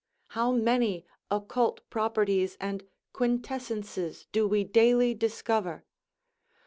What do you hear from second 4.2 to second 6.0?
do we daily discover?